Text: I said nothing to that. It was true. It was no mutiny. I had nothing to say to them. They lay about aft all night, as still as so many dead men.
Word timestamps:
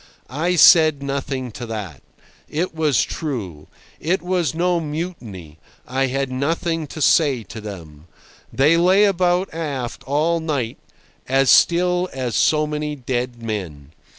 I 0.31 0.55
said 0.55 1.03
nothing 1.03 1.51
to 1.51 1.67
that. 1.67 2.01
It 2.49 2.73
was 2.73 3.03
true. 3.03 3.67
It 3.99 4.23
was 4.23 4.55
no 4.55 4.79
mutiny. 4.79 5.59
I 5.87 6.07
had 6.07 6.31
nothing 6.31 6.87
to 6.87 6.99
say 7.03 7.43
to 7.43 7.61
them. 7.61 8.07
They 8.51 8.77
lay 8.77 9.03
about 9.03 9.53
aft 9.53 10.03
all 10.07 10.39
night, 10.39 10.79
as 11.27 11.51
still 11.51 12.09
as 12.13 12.35
so 12.35 12.65
many 12.65 12.95
dead 12.95 13.43
men. 13.43 13.91